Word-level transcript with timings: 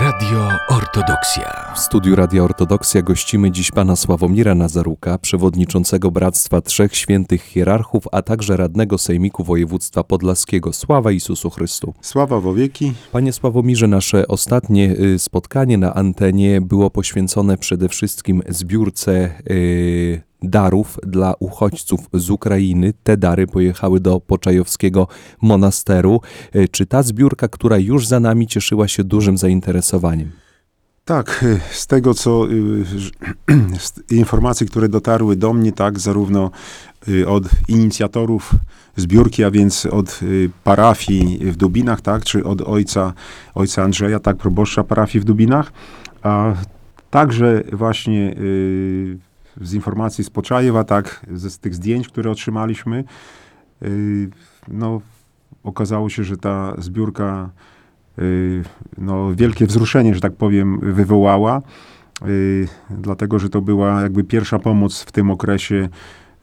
Radio 0.00 0.48
Ortodoksja. 0.68 1.72
W 1.74 1.78
studiu 1.78 2.16
Radia 2.16 2.42
Ortodoksja 2.42 3.02
gościmy 3.02 3.50
dziś 3.50 3.70
pana 3.70 3.96
Sławomira 3.96 4.54
Nazaruka, 4.54 5.18
przewodniczącego 5.18 6.10
Bractwa 6.10 6.60
Trzech 6.60 6.96
Świętych 6.96 7.42
Hierarchów, 7.42 8.04
a 8.12 8.22
także 8.22 8.56
radnego 8.56 8.98
Sejmiku 8.98 9.44
Województwa 9.44 10.04
Podlaskiego. 10.04 10.72
Sława 10.72 11.12
Isusu 11.12 11.50
Chrystu. 11.50 11.94
Sława 12.00 12.40
wo 12.40 12.54
wieki. 12.54 12.92
Panie 13.12 13.32
Sławomirze, 13.32 13.88
nasze 13.88 14.28
ostatnie 14.28 14.96
y, 15.00 15.18
spotkanie 15.18 15.78
na 15.78 15.94
antenie 15.94 16.60
było 16.60 16.90
poświęcone 16.90 17.56
przede 17.56 17.88
wszystkim 17.88 18.42
zbiórce 18.48 19.30
y, 19.50 20.27
darów 20.42 20.98
dla 21.02 21.34
uchodźców 21.40 22.00
z 22.14 22.30
Ukrainy. 22.30 22.92
Te 23.02 23.16
dary 23.16 23.46
pojechały 23.46 24.00
do 24.00 24.20
Poczajowskiego 24.20 25.08
Monasteru. 25.42 26.20
Y, 26.56 26.68
Czy 26.68 26.86
ta 26.86 27.02
zbiórka, 27.02 27.48
która 27.48 27.78
już 27.78 28.06
za 28.06 28.20
nami 28.20 28.46
cieszyła 28.46 28.88
się 28.88 29.04
dużym 29.04 29.38
zainteresowaniem? 29.38 30.30
Tak, 31.04 31.40
y, 31.42 31.60
z 31.70 31.86
tego 31.86 32.14
co 32.14 32.46
ż- 32.84 33.12
z 33.86 34.12
informacji, 34.12 34.66
które 34.66 34.88
dotarły 34.88 35.36
do 35.36 35.52
mnie, 35.52 35.72
tak, 35.72 35.98
zarówno 35.98 36.50
od 37.26 37.44
inicjatorów 37.68 38.54
zbiórki, 38.96 39.44
a 39.44 39.50
więc 39.50 39.86
od 39.86 40.20
parafii 40.64 41.38
w 41.52 41.56
Dubinach, 41.56 42.00
tak, 42.00 42.24
czy 42.24 42.44
od 42.44 42.60
ojca, 42.62 43.12
ojca 43.54 43.82
Andrzeja, 43.82 44.20
tak, 44.20 44.36
proboszcza 44.36 44.84
parafii 44.84 45.20
w 45.20 45.24
Dubinach, 45.24 45.72
a 46.22 46.54
także 47.10 47.62
właśnie 47.72 48.34
z 49.60 49.74
informacji 49.74 50.24
z 50.24 50.30
Poczajewa, 50.30 50.84
tak, 50.84 51.26
ze, 51.32 51.50
z 51.50 51.58
tych 51.58 51.74
zdjęć, 51.74 52.08
które 52.08 52.30
otrzymaliśmy, 52.30 53.04
y, 53.82 54.30
no, 54.68 55.00
okazało 55.64 56.08
się, 56.08 56.24
że 56.24 56.36
ta 56.36 56.74
zbiórka 56.78 57.50
y, 58.18 58.62
no, 58.98 59.34
wielkie 59.34 59.66
wzruszenie, 59.66 60.14
że 60.14 60.20
tak 60.20 60.32
powiem, 60.32 60.80
wywołała, 60.82 61.62
y, 62.26 62.68
dlatego 62.90 63.38
że 63.38 63.48
to 63.48 63.60
była 63.60 64.02
jakby 64.02 64.24
pierwsza 64.24 64.58
pomoc 64.58 65.02
w 65.02 65.12
tym 65.12 65.30
okresie 65.30 65.88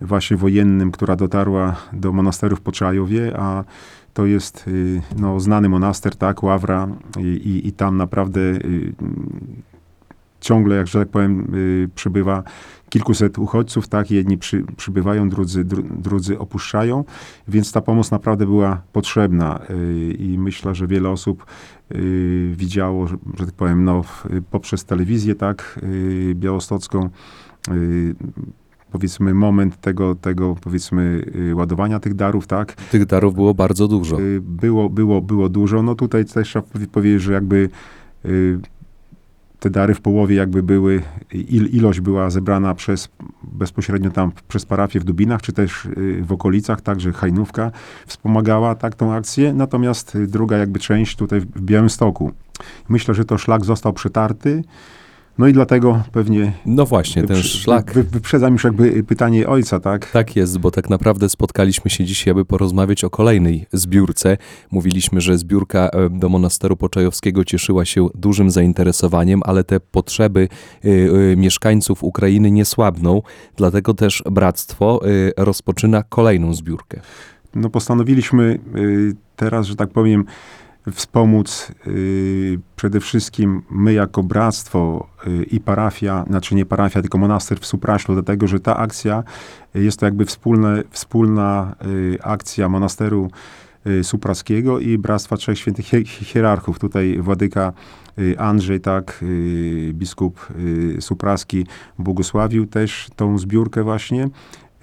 właśnie 0.01 0.37
wojennym, 0.37 0.91
która 0.91 1.15
dotarła 1.15 1.75
do 1.93 2.13
monasteru 2.13 2.55
w 2.55 2.61
Poczajowie, 2.61 3.39
a 3.39 3.63
to 4.13 4.25
jest 4.25 4.67
y, 4.67 5.01
no, 5.17 5.39
znany 5.39 5.69
monaster, 5.69 6.15
tak, 6.15 6.43
Ławra 6.43 6.87
i, 7.19 7.21
i, 7.21 7.67
i 7.67 7.71
tam 7.71 7.97
naprawdę 7.97 8.39
y, 8.39 8.93
ciągle, 10.45 10.75
jak 10.75 10.87
że 10.87 10.99
tak 10.99 11.09
powiem, 11.09 11.55
y, 11.55 11.89
przybywa 11.95 12.43
kilkuset 12.89 13.37
uchodźców, 13.37 13.87
tak, 13.87 14.11
jedni 14.11 14.37
przy, 14.37 14.63
przybywają, 14.77 15.29
drudzy, 15.29 15.63
dru, 15.63 15.83
drudzy 15.83 16.39
opuszczają, 16.39 17.03
więc 17.47 17.71
ta 17.71 17.81
pomoc 17.81 18.11
naprawdę 18.11 18.45
była 18.45 18.81
potrzebna 18.93 19.59
y, 19.69 20.13
i 20.19 20.37
myślę, 20.39 20.75
że 20.75 20.87
wiele 20.87 21.09
osób 21.09 21.45
y, 21.91 22.53
widziało, 22.57 23.07
że, 23.07 23.17
że 23.39 23.45
tak 23.45 23.55
powiem, 23.55 23.83
no, 23.83 24.03
poprzez 24.51 24.85
telewizję, 24.85 25.35
tak, 25.35 25.79
y, 25.83 26.33
białostocką, 26.35 27.09
y, 27.71 28.15
powiedzmy 28.91 29.33
moment 29.33 29.81
tego, 29.81 30.15
tego 30.15 30.55
powiedzmy 30.61 31.25
y, 31.51 31.55
ładowania 31.55 31.99
tych 31.99 32.13
darów, 32.13 32.47
tak, 32.47 32.73
Tych 32.73 33.05
darów 33.05 33.33
było 33.35 33.53
bardzo 33.53 33.87
dużo. 33.87 34.19
Y, 34.19 34.41
było, 34.41 34.89
było, 34.89 35.21
było 35.21 35.49
dużo. 35.49 35.83
No 35.83 35.95
tutaj 35.95 36.25
też 36.25 36.47
trzeba 36.49 36.65
powie- 36.67 36.87
powiedzieć, 36.87 37.21
że 37.21 37.33
jakby 37.33 37.69
y, 38.25 38.59
te 39.65 39.69
dary 39.69 39.93
w 39.93 40.01
połowie 40.01 40.35
jakby 40.35 40.63
były, 40.63 41.01
il, 41.31 41.65
ilość 41.65 41.99
była 41.99 42.29
zebrana 42.29 42.73
przez, 42.73 43.09
bezpośrednio 43.43 44.09
tam 44.09 44.31
przez 44.47 44.65
parafię 44.65 44.99
w 44.99 45.03
Dubinach, 45.03 45.41
czy 45.41 45.53
też 45.53 45.85
y, 45.85 46.23
w 46.23 46.31
okolicach, 46.31 46.81
także 46.81 47.13
Hajnówka 47.13 47.71
wspomagała 48.07 48.75
tak 48.75 48.95
tą 48.95 49.13
akcję, 49.13 49.53
natomiast 49.53 50.17
druga 50.27 50.57
jakby 50.57 50.79
część 50.79 51.15
tutaj 51.15 51.39
w 51.39 51.61
Białymstoku. 51.61 52.31
Myślę, 52.89 53.13
że 53.13 53.25
to 53.25 53.37
szlak 53.37 53.65
został 53.65 53.93
przetarty, 53.93 54.63
no 55.37 55.47
i 55.47 55.53
dlatego 55.53 56.03
pewnie 56.11 56.53
No 56.65 56.85
właśnie, 56.85 57.23
ten 57.23 57.43
szlak. 57.43 57.93
Wy, 57.93 58.03
wyprzedzam 58.03 58.53
już 58.53 58.63
jakby 58.63 59.03
pytanie 59.03 59.47
ojca, 59.47 59.79
tak? 59.79 60.11
Tak 60.11 60.35
jest, 60.35 60.57
bo 60.57 60.71
tak 60.71 60.89
naprawdę 60.89 61.29
spotkaliśmy 61.29 61.91
się 61.91 62.05
dzisiaj, 62.05 62.31
aby 62.31 62.45
porozmawiać 62.45 63.03
o 63.03 63.09
kolejnej 63.09 63.65
zbiórce. 63.73 64.37
Mówiliśmy, 64.71 65.21
że 65.21 65.37
zbiórka 65.37 65.89
e, 65.89 66.09
do 66.09 66.29
monasteru 66.29 66.77
Poczajowskiego 66.77 67.43
cieszyła 67.43 67.85
się 67.85 68.07
dużym 68.15 68.51
zainteresowaniem, 68.51 69.41
ale 69.45 69.63
te 69.63 69.79
potrzeby 69.79 70.47
y, 70.85 70.89
y, 70.89 71.35
mieszkańców 71.37 72.03
Ukrainy 72.03 72.51
nie 72.51 72.65
słabną, 72.65 73.21
dlatego 73.55 73.93
też 73.93 74.23
bractwo 74.31 75.01
rozpoczyna 75.37 76.03
kolejną 76.03 76.53
zbiórkę. 76.53 77.01
no 77.55 77.69
postanowiliśmy 77.69 78.59
teraz, 79.35 79.65
że 79.65 79.75
tak 79.75 79.89
powiem, 79.89 80.25
wspomóc 80.91 81.71
y, 81.87 82.59
przede 82.75 82.99
wszystkim 82.99 83.61
my 83.69 83.93
jako 83.93 84.23
bractwo 84.23 85.07
y, 85.27 85.43
i 85.43 85.59
parafia, 85.59 86.25
znaczy 86.27 86.55
nie 86.55 86.65
parafia, 86.65 87.01
tylko 87.01 87.17
monaster 87.17 87.59
w 87.59 87.65
Supraślu, 87.65 88.13
dlatego 88.13 88.47
że 88.47 88.59
ta 88.59 88.77
akcja 88.77 89.23
y, 89.75 89.83
jest 89.83 89.99
to 89.99 90.05
jakby 90.05 90.25
wspólne, 90.25 90.83
wspólna 90.89 91.75
akcja 92.23 92.69
monasteru 92.69 93.29
supraskiego 94.03 94.79
i 94.79 94.97
Bractwa 94.97 95.37
Trzech 95.37 95.59
Świętych 95.59 95.85
Hier- 95.85 96.05
Hierarchów. 96.07 96.79
Tutaj 96.79 97.17
Władyka 97.21 97.73
Andrzej, 98.37 98.81
tak, 98.81 99.25
biskup 99.93 100.47
supraski 100.99 101.65
błogosławił 101.99 102.65
też 102.67 103.07
tą 103.15 103.37
zbiórkę 103.37 103.83
właśnie. 103.83 104.29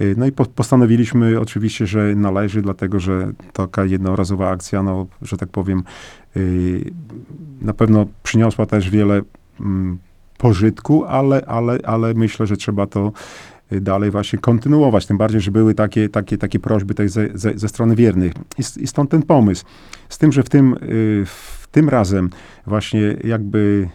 Y, 0.01 0.15
No 0.19 0.27
i 0.27 0.33
po, 0.33 0.45
postanowiliśmy 0.45 1.41
oczywiście, 1.41 1.87
że 1.87 2.15
należy, 2.15 2.63
dlatego 2.63 3.01
że 3.01 3.33
taka 3.53 3.85
jednorazowa 3.85 4.51
akcja, 4.51 4.83
no, 4.83 5.07
że 5.23 5.37
tak 5.37 5.49
powiem, 5.49 5.83
y, 6.37 6.91
na 7.61 7.75
pewno 7.75 8.07
przyniosła 8.23 8.67
też 8.67 8.91
wiele 8.91 9.23
mm, 9.61 9.99
pożytku, 10.39 11.05
ale, 11.05 11.45
ale, 11.47 11.79
ale 11.85 12.15
myślę, 12.15 12.47
że 12.47 12.57
trzeba 12.57 12.87
to 12.87 13.13
y, 13.73 13.81
dalej 13.81 14.11
właśnie 14.11 14.39
kontynuować, 14.39 15.07
tym 15.07 15.19
bardziej, 15.19 15.41
że 15.41 15.51
były 15.51 15.75
takie, 15.75 16.09
takie, 16.09 16.39
takie 16.39 16.59
prośby 16.59 16.95
też 16.95 17.11
ze, 17.11 17.29
ze, 17.35 17.59
ze 17.59 17.69
strony 17.69 17.97
wiernych. 17.97 18.33
I, 18.59 18.87
stąd 18.87 19.11
ten 19.11 19.23
pomysł. 19.23 19.65
Z 20.09 20.19
tym, 20.19 20.33
że 20.33 20.43
w 20.43 20.49
tym, 20.49 20.77
w 21.25 21.67
tym 21.71 21.89
razem 21.89 22.31
właśnie 22.67 23.17
jakby 23.25 23.89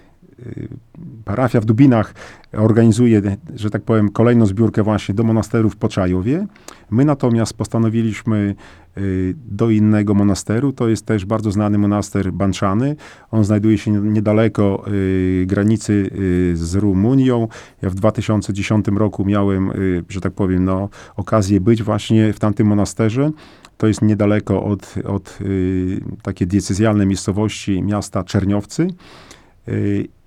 parafia 1.25 1.61
w 1.61 1.65
Dubinach 1.65 2.13
organizuje, 2.53 3.21
że 3.55 3.69
tak 3.69 3.81
powiem, 3.81 4.09
kolejną 4.09 4.45
zbiórkę 4.45 4.83
właśnie 4.83 5.15
do 5.15 5.23
monasteru 5.23 5.69
w 5.69 5.75
Poczajowie. 5.75 6.47
My 6.89 7.05
natomiast 7.05 7.53
postanowiliśmy 7.53 8.55
y, 8.97 9.35
do 9.47 9.69
innego 9.69 10.13
monasteru. 10.13 10.73
To 10.73 10.87
jest 10.87 11.05
też 11.05 11.25
bardzo 11.25 11.51
znany 11.51 11.77
monaster 11.77 12.33
Banczany. 12.33 12.95
On 13.31 13.43
znajduje 13.43 13.77
się 13.77 13.91
niedaleko 13.91 14.85
y, 14.87 15.45
granicy 15.47 15.93
y, 15.93 16.57
z 16.57 16.75
Rumunią. 16.75 17.47
Ja 17.81 17.89
w 17.89 17.95
2010 17.95 18.85
roku 18.87 19.25
miałem, 19.25 19.71
y, 19.71 20.03
że 20.09 20.21
tak 20.21 20.33
powiem, 20.33 20.65
no, 20.65 20.89
okazję 21.15 21.61
być 21.61 21.83
właśnie 21.83 22.33
w 22.33 22.39
tamtym 22.39 22.67
monasterze. 22.67 23.31
To 23.77 23.87
jest 23.87 24.01
niedaleko 24.01 24.63
od, 24.63 24.95
od 25.05 25.39
y, 25.41 26.01
takiej 26.21 26.47
diecezjalnej 26.47 27.07
miejscowości 27.07 27.83
miasta 27.83 28.23
Czerniowcy. 28.23 28.87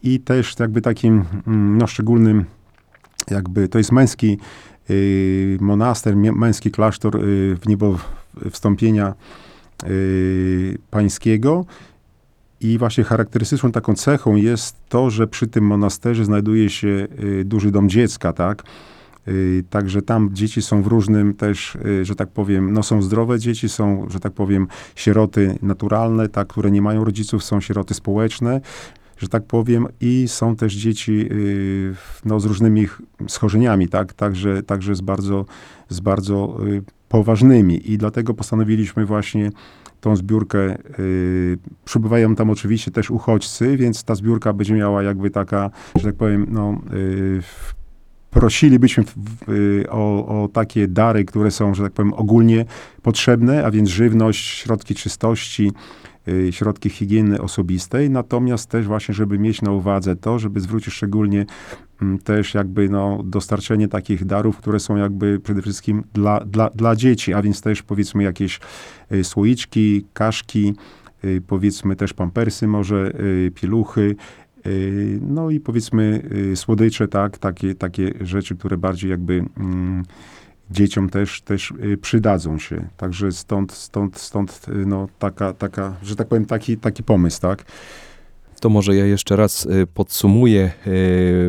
I 0.03 0.21
też 0.21 0.55
jakby 0.59 0.81
takim 0.81 1.25
mm, 1.47 1.79
no, 1.79 1.87
szczególnym, 1.87 2.45
jakby 3.31 3.69
to 3.69 3.79
jest 3.79 3.93
męski 3.93 4.39
y, 4.91 5.59
monaster, 5.61 6.17
męski 6.17 6.71
klasztor 6.71 7.17
y, 7.17 7.57
w 7.57 7.67
niebo 7.67 7.99
wstąpienia 8.51 9.15
y, 9.87 10.79
pańskiego. 10.91 11.65
I 12.61 12.79
właśnie 12.79 13.05
charakterystyczną 13.05 13.73
taką 13.73 13.95
cechą 13.95 14.37
jest 14.37 14.77
to, 14.89 15.11
że 15.11 15.27
przy 15.27 15.47
tym 15.47 15.67
monasterze 15.67 16.25
znajduje 16.25 16.71
się 16.71 17.09
duży 17.45 17.71
dom 17.71 17.89
dziecka, 17.89 18.33
tak? 18.33 18.63
Także 19.71 20.03
tam 20.03 20.31
dzieci 20.33 20.63
są 20.63 20.83
w 20.83 20.87
różnym 20.87 21.35
też, 21.35 21.79
że 22.03 22.15
tak 22.15 22.29
powiem, 22.29 22.73
no 22.73 22.83
są 22.83 23.03
zdrowe 23.03 23.39
dzieci, 23.39 23.69
są, 23.69 24.07
że 24.11 24.21
tak 24.21 24.33
powiem, 24.33 24.67
sieroty 24.97 25.59
naturalne, 25.63 26.29
tak, 26.29 26.49
które 26.49 26.71
nie 26.71 26.83
mają 26.83 27.05
rodziców, 27.05 27.45
są 27.45 27.61
sieroty 27.61 27.95
społeczne, 27.95 28.61
że 29.21 29.29
tak 29.29 29.45
powiem, 29.47 29.87
i 30.01 30.25
są 30.29 30.57
też 30.57 30.75
dzieci 30.75 31.29
y, 31.33 31.95
no, 32.25 32.41
z 32.41 32.45
różnymi 32.45 32.87
ch- 32.87 33.03
schorzeniami, 33.29 33.89
tak, 33.89 34.13
także, 34.13 34.63
także 34.63 34.95
z 34.95 35.01
bardzo, 35.01 35.45
z 35.89 36.01
bardzo 36.01 36.59
y, 36.67 36.83
poważnymi. 37.09 37.93
I 37.93 37.99
dlatego 37.99 38.35
postanowiliśmy 38.35 39.07
właśnie 39.07 39.51
tą 40.01 40.17
zbiórkę, 40.17 40.79
y, 40.99 41.59
przybywają 41.85 42.35
tam 42.35 42.51
oczywiście 42.51 42.91
też 42.91 43.11
uchodźcy, 43.11 43.77
więc 43.77 44.05
ta 44.05 44.15
zbiórka 44.15 44.53
będzie 44.53 44.75
miała 44.75 45.03
jakby 45.03 45.31
taka, 45.31 45.71
że 45.97 46.05
tak 46.05 46.15
powiem, 46.15 46.47
no, 46.51 46.81
prosilibyśmy 48.31 49.05
o, 49.89 50.27
o 50.43 50.49
takie 50.49 50.89
dary, 50.89 51.25
które 51.25 51.51
są, 51.51 51.75
że 51.75 51.83
tak 51.83 51.93
powiem, 51.93 52.15
ogólnie 52.15 52.65
potrzebne, 53.03 53.65
a 53.65 53.71
więc 53.71 53.89
żywność, 53.89 54.47
środki 54.47 54.95
czystości, 54.95 55.73
środki 56.51 56.91
higieny 56.91 57.41
osobistej, 57.41 58.11
natomiast 58.11 58.71
też 58.71 58.87
właśnie, 58.87 59.15
żeby 59.15 59.39
mieć 59.39 59.63
na 59.63 59.71
uwadze 59.71 60.17
to, 60.17 60.39
żeby 60.39 60.61
zwrócić 60.61 60.95
szczególnie 60.95 61.47
mm, 62.03 62.19
też 62.19 62.55
jakby 62.55 62.89
no, 62.89 63.23
dostarczenie 63.25 63.89
takich 63.89 64.25
darów, 64.25 64.57
które 64.57 64.81
są 64.81 64.97
jakby 64.97 65.41
przede 65.41 65.63
wszystkim 65.63 66.05
dla, 66.15 66.41
dla, 66.41 66.71
dla 66.71 66.97
dzieci, 66.97 67.35
a 67.35 67.43
więc 67.43 67.61
też 67.61 67.83
powiedzmy 67.83 68.23
jakieś 68.23 68.61
y, 69.13 69.25
słoiczki, 69.25 70.05
kaszki, 70.13 70.75
y, 71.25 71.43
powiedzmy 71.47 71.97
też 71.97 72.13
pampersy 72.13 72.67
może, 72.67 73.13
y, 73.21 73.53
pieluchy, 73.55 74.17
y, 74.67 75.19
no 75.23 75.51
i 75.51 75.61
powiedzmy 75.61 76.23
y, 76.53 76.57
słodycze, 76.57 77.09
tak, 77.09 77.39
takie, 77.39 77.75
takie 77.75 78.13
rzeczy, 78.21 78.57
które 78.57 78.77
bardziej 78.77 79.11
jakby 79.11 79.45
mm, 79.57 80.05
dzieciom 80.71 81.11
też, 81.11 81.43
też 81.43 81.71
y, 81.85 81.97
przydadzą 81.97 82.59
się. 82.59 82.89
Także 82.97 83.33
stąd, 83.33 83.73
stąd, 83.73 84.19
stąd 84.19 84.67
y, 84.69 84.87
no, 84.87 85.09
taka, 85.19 85.53
taka, 85.53 85.97
że 86.03 86.17
tak 86.17 86.29
powiem, 86.29 86.47
taki, 86.47 86.77
taki 86.77 87.03
pomysł, 87.03 87.41
tak. 87.41 87.65
To 88.61 88.69
może 88.69 88.97
ja 88.97 89.07
jeszcze 89.07 89.37
raz 89.37 89.67
e, 89.67 89.87
podsumuję. 89.87 90.63
E, 90.65 90.71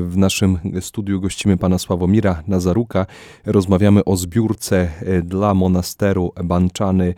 W 0.01 0.13
naszym 0.15 0.57
studiu 0.79 1.21
gościmy 1.21 1.57
pana 1.57 1.77
Sławomira 1.77 2.43
Nazaruka. 2.47 3.05
Rozmawiamy 3.45 4.05
o 4.05 4.17
zbiórce 4.17 4.89
e, 5.01 5.21
dla 5.21 5.53
monasteru 5.53 6.33
Banczany 6.43 7.13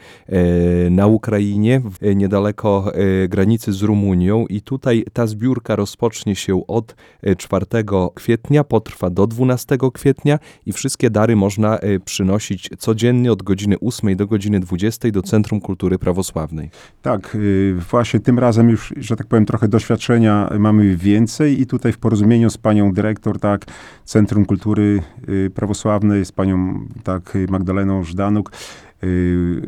na 0.89 1.07
Ukrainie, 1.07 1.81
niedaleko 2.15 2.91
granicy 3.29 3.73
z 3.73 3.81
Rumunią. 3.81 4.45
I 4.47 4.61
tutaj 4.61 5.05
ta 5.13 5.27
zbiórka 5.27 5.75
rozpocznie 5.75 6.35
się 6.35 6.67
od 6.67 6.95
e, 7.21 7.35
4 7.35 7.65
kwietnia, 8.13 8.63
potrwa 8.63 9.09
do 9.09 9.27
12 9.27 9.77
kwietnia 9.93 10.39
i 10.65 10.73
wszystkie 10.73 11.09
dary 11.09 11.35
można 11.35 11.79
przynosić 12.05 12.69
codziennie 12.77 13.31
od 13.31 13.43
godziny 13.43 13.75
8 13.79 14.15
do 14.15 14.27
godziny 14.27 14.59
20 14.59 15.11
do 15.11 15.21
Centrum 15.21 15.61
Kultury 15.61 15.99
Prawosławnej. 15.99 16.69
Tak, 17.01 17.35
y, 17.35 17.75
właśnie 17.89 18.19
tym 18.19 18.39
razem 18.39 18.69
już, 18.69 18.93
że 18.97 19.15
tak 19.15 19.27
powiem, 19.27 19.45
trochę 19.45 19.67
doświadczenia 19.83 20.49
mamy 20.59 20.97
więcej 20.97 21.61
i 21.61 21.65
tutaj 21.65 21.91
w 21.93 21.97
porozumieniu 21.97 22.49
z 22.49 22.57
panią 22.57 22.93
dyrektor, 22.93 23.39
tak, 23.39 23.65
Centrum 24.05 24.45
Kultury 24.45 25.01
y, 25.29 25.51
Prawosławnej, 25.55 26.25
z 26.25 26.31
panią, 26.31 26.87
tak, 27.03 27.37
Magdaleną 27.49 28.03
Żdanuk, 28.03 28.51
y, 29.03 29.61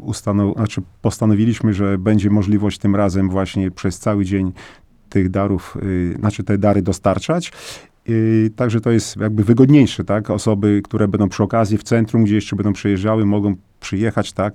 ustanow, 0.00 0.56
znaczy 0.56 0.82
postanowiliśmy, 1.02 1.72
że 1.72 1.98
będzie 1.98 2.30
możliwość 2.30 2.78
tym 2.78 2.96
razem 2.96 3.30
właśnie 3.30 3.70
przez 3.70 3.98
cały 3.98 4.24
dzień 4.24 4.52
tych 5.08 5.30
darów, 5.30 5.76
y, 5.82 6.16
znaczy 6.18 6.44
te 6.44 6.58
dary 6.58 6.82
dostarczać. 6.82 7.52
Y, 8.08 8.50
Także 8.56 8.80
to 8.80 8.90
jest 8.90 9.16
jakby 9.16 9.44
wygodniejsze, 9.44 10.04
tak? 10.04 10.30
Osoby, 10.30 10.80
które 10.84 11.08
będą 11.08 11.28
przy 11.28 11.42
okazji 11.42 11.78
w 11.78 11.82
centrum, 11.82 12.24
gdzie 12.24 12.34
jeszcze 12.34 12.56
będą 12.56 12.72
przejeżdżały, 12.72 13.26
mogą 13.26 13.54
przyjechać, 13.80 14.32
tak? 14.32 14.54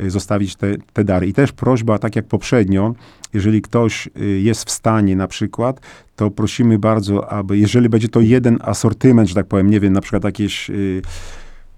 Y, 0.00 0.10
Zostawić 0.10 0.56
te, 0.56 0.76
te 0.92 1.04
dary. 1.04 1.26
I 1.26 1.32
też 1.32 1.52
prośba, 1.52 1.98
tak 1.98 2.16
jak 2.16 2.26
poprzednio, 2.26 2.94
jeżeli 3.34 3.62
ktoś 3.62 4.08
y, 4.20 4.40
jest 4.40 4.64
w 4.64 4.70
stanie 4.70 5.16
na 5.16 5.28
przykład, 5.28 5.80
to 6.16 6.30
prosimy 6.30 6.78
bardzo, 6.78 7.30
aby, 7.30 7.58
jeżeli 7.58 7.88
będzie 7.88 8.08
to 8.08 8.20
jeden 8.20 8.58
asortyment, 8.60 9.28
że 9.28 9.34
tak 9.34 9.46
powiem, 9.46 9.70
nie 9.70 9.80
wiem, 9.80 9.92
na 9.92 10.00
przykład 10.00 10.24
jakieś 10.24 10.70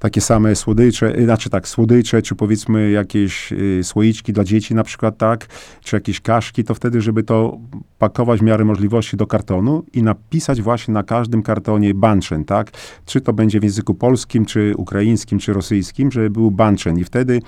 takie 0.05 0.21
same 0.21 0.57
słodycze, 0.57 1.19
y, 1.19 1.25
znaczy 1.25 1.51
tak, 1.51 1.69
słodycze, 1.69 2.23
czy 2.23 2.35
powiedzmy 2.35 2.91
jakieś 2.91 3.53
y, 3.53 3.81
słoiczki 3.85 4.33
dla 4.33 4.45
dzieci 4.45 4.75
na 4.75 4.85
przykład, 4.85 5.19
tak, 5.19 5.47
czy 5.81 5.97
jakieś 5.97 6.21
kaszki, 6.21 6.65
to 6.65 6.75
wtedy, 6.75 7.01
żeby 7.01 7.23
to 7.23 7.59
pakować 7.99 8.41
w 8.41 8.43
miarę 8.43 8.65
możliwości 8.65 9.17
do 9.17 9.27
kartonu 9.27 9.85
i 9.93 10.03
napisać 10.03 10.63
właśnie 10.63 10.95
na 10.95 11.03
każdym 11.03 11.43
kartonie 11.43 11.95
banczen, 11.95 12.45
tak, 12.45 12.71
czy 13.07 13.21
to 13.21 13.33
będzie 13.33 13.61
w 13.61 13.63
języku 13.63 13.95
polskim, 13.95 14.47
czy 14.47 14.75
ukraińskim, 14.77 15.39
czy 15.39 15.53
rosyjskim, 15.53 16.13
żeby 16.13 16.31
był 16.31 16.51
banczen 16.51 16.99
i 16.99 17.05
wtedy 17.05 17.41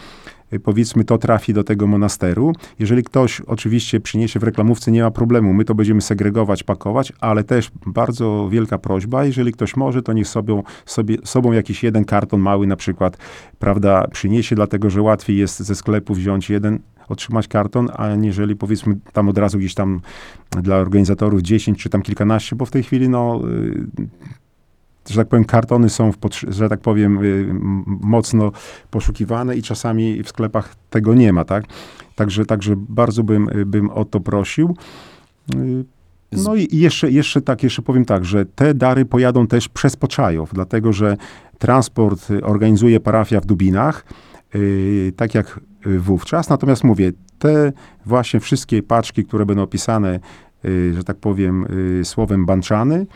powiedzmy 0.64 1.04
to 1.04 1.18
trafi 1.18 1.54
do 1.54 1.64
tego 1.64 1.86
monasteru. 1.86 2.52
Jeżeli 2.78 3.02
ktoś 3.02 3.40
oczywiście 3.40 4.00
przyniesie 4.00 4.40
w 4.40 4.42
reklamówce, 4.42 4.92
nie 4.92 5.02
ma 5.02 5.10
problemu, 5.10 5.52
my 5.52 5.64
to 5.64 5.74
będziemy 5.74 6.00
segregować, 6.00 6.62
pakować, 6.62 7.12
ale 7.20 7.44
też 7.44 7.70
bardzo 7.86 8.48
wielka 8.50 8.78
prośba, 8.78 9.24
jeżeli 9.24 9.52
ktoś 9.52 9.76
może, 9.76 10.02
to 10.02 10.12
niech 10.12 10.28
sobie, 10.28 10.62
sobie 10.86 11.16
sobą 11.24 11.52
jakiś 11.52 11.82
jeden 11.82 12.04
karton 12.04 12.40
mały 12.40 12.66
na 12.66 12.76
przykład, 12.76 13.16
prawda, 13.58 14.08
przyniesie, 14.08 14.56
dlatego 14.56 14.90
że 14.90 15.02
łatwiej 15.02 15.36
jest 15.36 15.60
ze 15.60 15.74
sklepu 15.74 16.14
wziąć 16.14 16.50
jeden 16.50 16.78
otrzymać 17.08 17.48
karton, 17.48 17.88
a 17.92 17.96
aniżeli 17.96 18.56
powiedzmy 18.56 18.96
tam 19.12 19.28
od 19.28 19.38
razu 19.38 19.58
gdzieś 19.58 19.74
tam 19.74 20.00
dla 20.50 20.76
organizatorów 20.76 21.42
10 21.42 21.82
czy 21.82 21.88
tam 21.88 22.02
kilkanaście, 22.02 22.56
bo 22.56 22.66
w 22.66 22.70
tej 22.70 22.82
chwili 22.82 23.08
no 23.08 23.40
y, 23.48 23.86
że 25.10 25.20
tak 25.20 25.28
powiem, 25.28 25.44
kartony 25.44 25.90
są, 25.90 26.12
w 26.12 26.16
że 26.48 26.68
tak 26.68 26.80
powiem, 26.80 27.24
y, 27.24 27.46
mocno 27.86 28.52
poszukiwane 28.90 29.56
i 29.56 29.62
czasami 29.62 30.22
w 30.22 30.28
sklepach 30.28 30.74
tego 30.90 31.14
nie 31.14 31.32
ma, 31.32 31.44
tak? 31.44 31.64
Także, 32.14 32.44
także 32.44 32.74
bardzo 32.76 33.22
bym, 33.22 33.48
y, 33.48 33.66
bym 33.66 33.90
o 33.90 34.04
to 34.04 34.20
prosił. 34.20 34.76
Y, 35.54 35.84
No 36.32 36.54
i 36.54 36.68
jeszcze, 36.72 37.10
jeszcze 37.10 37.40
tak, 37.40 37.62
jeszcze 37.62 37.82
powiem 37.82 38.04
tak, 38.04 38.24
że 38.24 38.46
te 38.46 38.74
dary 38.74 39.04
pojadą 39.04 39.46
też 39.46 39.68
przez 39.68 39.96
Poczajów, 39.96 40.50
dlatego 40.54 40.92
że 40.92 41.16
transport 41.58 42.28
organizuje 42.42 43.00
parafia 43.00 43.40
w 43.40 43.46
Dubinach, 43.46 44.04
tak 45.16 45.34
jak 45.34 45.60
wówczas. 45.98 46.48
Natomiast 46.48 46.84
mówię, 46.84 47.12
te 47.38 47.72
właśnie 48.06 48.40
wszystkie 48.40 48.82
paczki, 48.82 49.24
które 49.24 49.46
będą 49.46 49.62
opisane, 49.62 50.20
że 50.94 51.04
tak 51.04 51.16
powiem, 51.16 51.66
słowem 52.04 52.46
banczany, 52.46 53.06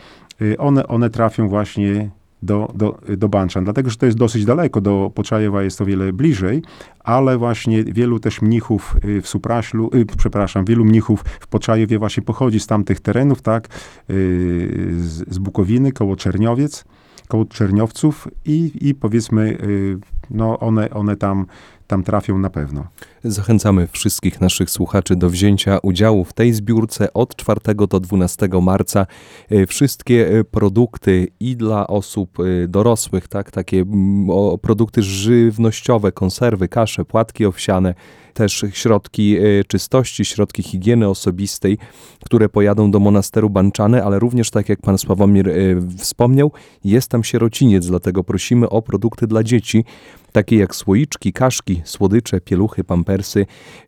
one, 0.57 0.87
one 0.87 1.09
trafią 1.09 1.47
właśnie 1.47 2.09
do, 2.43 2.71
do, 2.75 2.99
do 3.17 3.29
Banczan, 3.29 3.63
dlatego 3.63 3.89
że 3.89 3.97
to 3.97 4.05
jest 4.05 4.17
dosyć 4.17 4.45
daleko, 4.45 4.81
do 4.81 5.11
Poczajewa 5.15 5.63
jest 5.63 5.81
o 5.81 5.85
wiele 5.85 6.13
bliżej, 6.13 6.61
ale 6.99 7.37
właśnie 7.37 7.83
wielu 7.83 8.19
też 8.19 8.41
mnichów 8.41 8.95
y, 9.05 9.21
w 9.21 9.27
Supraślu, 9.27 9.89
y, 9.95 10.05
przepraszam, 10.17 10.65
wielu 10.65 10.85
mnichów 10.85 11.23
w 11.39 11.47
Poczajewie 11.47 11.99
właśnie 11.99 12.23
pochodzi 12.23 12.59
z 12.59 12.67
tamtych 12.67 12.99
terenów, 12.99 13.41
tak, 13.41 13.67
y, 14.09 14.93
z, 14.99 15.33
z 15.33 15.37
Bukowiny, 15.37 15.91
koło 15.91 16.15
Czerniowiec, 16.15 16.85
koło 17.27 17.45
Czerniowców 17.45 18.27
i, 18.45 18.71
i 18.81 18.95
powiedzmy, 18.95 19.57
y, 19.63 19.97
no 20.29 20.59
one, 20.59 20.89
one 20.89 21.15
tam, 21.15 21.45
tam 21.87 22.03
trafią 22.03 22.37
na 22.37 22.49
pewno. 22.49 22.87
Zachęcamy 23.23 23.87
wszystkich 23.91 24.41
naszych 24.41 24.69
słuchaczy 24.69 25.15
do 25.15 25.29
wzięcia 25.29 25.79
udziału 25.83 26.25
w 26.25 26.33
tej 26.33 26.53
zbiórce 26.53 27.13
od 27.13 27.35
4 27.35 27.59
do 27.89 27.99
12 27.99 28.49
marca. 28.61 29.07
E, 29.49 29.67
Wszystkie 29.67 30.39
e, 30.39 30.43
produkty 30.43 31.27
i 31.39 31.55
dla 31.55 31.87
osób 31.87 32.37
e, 32.39 32.67
dorosłych, 32.67 33.27
tak, 33.27 33.51
takie 33.51 33.85
produkty 34.61 35.03
żywnościowe, 35.03 36.11
konserwy, 36.11 36.67
kasze, 36.67 37.05
płatki 37.05 37.45
owsiane, 37.45 37.93
też 38.33 38.65
środki 38.71 39.37
czystości, 39.67 40.25
środki 40.25 40.63
higieny 40.63 41.09
osobistej, 41.09 41.77
które 42.25 42.49
pojadą 42.49 42.91
do 42.91 42.99
monasteru 42.99 43.49
Banczany, 43.49 44.03
ale 44.03 44.19
również, 44.19 44.51
tak 44.51 44.69
jak 44.69 44.81
pan 44.81 44.97
Sławomir 44.97 45.51
wspomniał, 45.97 46.51
jest 46.83 47.09
tam 47.09 47.23
sierociniec, 47.23 47.87
dlatego 47.87 48.23
prosimy 48.23 48.69
o 48.69 48.81
produkty 48.81 49.27
dla 49.27 49.43
dzieci, 49.43 49.85
takie 50.31 50.57
jak 50.57 50.75
słoiczki, 50.75 51.33
kaszki, 51.33 51.81
słodycze, 51.85 52.41
pieluchy, 52.41 52.83
pampersy 52.83 53.10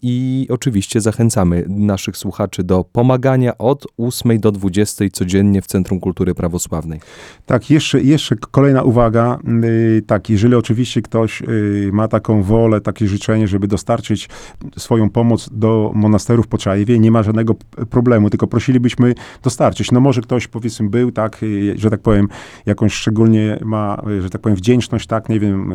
i 0.01 0.47
oczywiście 0.49 1.01
zachęcamy 1.01 1.65
naszych 1.67 2.17
słuchaczy 2.17 2.63
do 2.63 2.83
pomagania 2.83 3.57
od 3.57 3.88
8 3.98 4.39
do 4.39 4.51
20 4.51 5.05
codziennie 5.13 5.62
w 5.62 5.67
Centrum 5.67 6.00
Kultury 6.00 6.36
Prawosławnej. 6.36 7.00
Tak, 7.45 7.69
jeszcze, 7.69 8.01
jeszcze 8.01 8.36
kolejna 8.36 8.83
uwaga. 8.83 9.39
Yy, 9.62 10.01
tak, 10.01 10.29
jeżeli 10.29 10.55
oczywiście 10.55 11.01
ktoś 11.01 11.41
yy, 11.41 11.89
ma 11.93 12.07
taką 12.07 12.43
wolę, 12.43 12.81
takie 12.81 13.07
życzenie, 13.07 13.48
żeby 13.48 13.67
dostarczyć 13.67 14.29
swoją 14.77 15.09
pomoc 15.09 15.50
do 15.51 15.91
monasteru 15.95 16.43
w 16.43 16.48
Poczajewie, 16.48 17.00
nie 17.00 17.12
ma 17.12 17.24
żadnego 17.24 17.55
problemu, 17.89 18.29
tylko 18.29 18.48
prosilibyśmy 18.48 19.15
dostarczyć. 19.43 19.91
No 19.91 20.00
może 20.00 20.21
ktoś 20.21 20.48
powiedzmy 20.48 20.89
był, 20.89 21.12
tak, 21.12 21.41
yy, 21.41 21.77
że 21.77 21.89
tak 21.89 22.01
powiem, 22.01 22.27
jakąś 22.65 22.93
szczególnie 22.93 23.59
ma, 23.65 24.01
że 24.21 24.29
tak 24.29 24.41
powiem, 24.41 24.55
wdzięczność, 24.55 25.07
tak, 25.07 25.29
nie 25.29 25.39
wiem, 25.39 25.74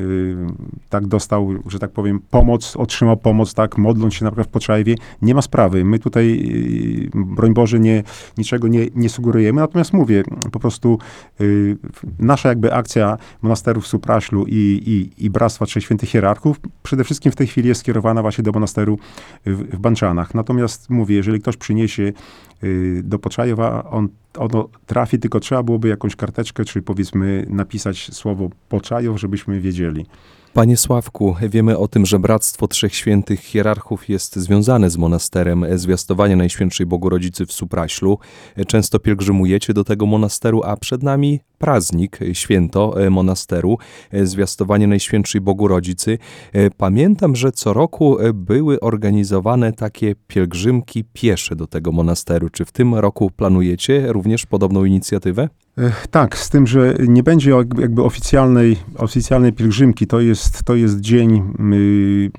tak 0.89 1.07
dostał, 1.07 1.51
że 1.67 1.79
tak 1.79 1.91
powiem, 1.91 2.21
pomoc, 2.31 2.77
otrzymał 2.77 3.17
pomoc, 3.17 3.38
tak, 3.47 3.79
modląc 3.79 4.15
się 4.15 4.25
na 4.25 4.31
przykład 4.31 4.47
w 4.47 4.51
Poczajewie, 4.51 4.95
nie 5.23 5.35
ma 5.35 5.43
sprawy. 5.43 5.85
My 5.85 5.99
tutaj, 5.99 6.27
yy, 7.15 7.25
broń 7.25 7.55
Boże, 7.55 7.81
nie, 7.81 8.03
niczego 8.39 8.69
nie, 8.69 8.87
nie 8.95 9.09
sugerujemy, 9.09 9.61
natomiast 9.61 9.93
mówię, 9.93 10.25
po 10.53 10.61
prostu 10.61 10.99
y, 11.41 11.77
nasza 12.19 12.49
jakby 12.49 12.75
akcja 12.75 13.19
monasterów 13.43 13.87
Supraślu 13.87 14.45
i, 14.47 14.83
i, 14.87 15.25
i 15.25 15.31
Bractwa 15.31 15.67
Trzech 15.67 15.83
Świętych 15.83 16.09
Hierarchów 16.09 16.61
przede 16.83 17.05
wszystkim 17.05 17.33
w 17.33 17.37
tej 17.37 17.47
chwili 17.47 17.69
jest 17.69 17.81
skierowana 17.81 18.23
właśnie 18.23 18.45
do 18.45 18.53
monasteru 18.53 18.99
w, 19.47 19.77
w 19.77 19.79
Banczanach. 19.79 20.35
Natomiast 20.35 20.91
mówię, 20.91 21.17
jeżeli 21.17 21.41
ktoś 21.41 21.57
przyniesie 21.57 22.13
y, 22.65 23.03
do 23.05 23.19
Poczajewa, 23.19 23.85
on, 23.91 24.09
ono 24.39 24.69
trafi, 24.87 25.19
tylko 25.19 25.41
trzeba 25.41 25.63
byłoby 25.63 25.89
jakąś 25.89 26.17
karteczkę, 26.17 26.65
czy 26.65 26.83
powiedzmy 26.83 27.47
napisać 27.49 28.11
słowo 28.13 28.51
Poczajow, 28.69 29.21
żebyśmy 29.21 29.61
wiedzieli. 29.61 30.07
Panie 30.59 30.77
Sławku, 30.77 31.37
wiemy 31.49 31.79
o 31.79 31.89
tym, 31.89 32.07
że 32.07 32.19
Bractwo 32.19 32.69
Trzech 32.69 32.95
Świętych 32.95 33.41
Hierarchów 33.41 34.09
jest 34.09 34.37
związane 34.37 34.91
z 34.91 34.97
monasterem 34.97 35.67
Zwiastowania 35.75 36.37
Najświętszej 36.37 36.87
Bogorodzicy 36.87 37.47
w 37.47 37.53
Supraślu. 37.53 38.19
Często 38.67 38.99
pielgrzymujecie 38.99 39.75
do 39.75 39.85
tego 39.85 40.07
monasteru, 40.07 40.63
a 40.65 40.77
przed 40.77 41.03
nami 41.03 41.41
praznik, 41.59 42.19
święto 42.33 43.05
e, 43.07 43.11
monasteru 43.11 43.79
e, 44.11 44.27
Zwiastowanie 44.27 44.87
Najświętszej 44.87 45.41
Bogorodzicy. 45.41 46.19
E, 46.53 46.71
Pamiętam, 46.71 47.37
że 47.37 47.53
co 47.53 47.73
roku 47.73 48.19
e, 48.19 48.33
były 48.33 48.81
organizowane 48.81 49.73
takie 49.73 50.15
pielgrzymki 50.27 51.05
piesze 51.13 51.57
do 51.57 51.67
tego 51.67 51.93
monasteru. 51.93 52.51
Czy 52.51 52.65
w 52.65 52.73
tym 52.73 52.95
roku 52.95 53.31
planujecie 53.31 54.13
również 54.13 54.47
podobną 54.47 54.85
inicjatywę? 54.85 55.49
Tak, 56.11 56.39
z 56.39 56.51
tym, 56.51 56.67
że 56.67 56.95
nie 57.09 57.23
będzie 57.23 57.51
jakby 57.51 57.83
jakby 57.83 58.03
oficjalnej, 58.03 58.77
oficjalnej 58.97 59.53
pielgrzymki. 59.53 60.07
To 60.07 60.21
jest, 60.21 60.63
to 60.63 60.75
jest 60.75 61.01
dzień, 61.01 61.43
y, 61.73 62.31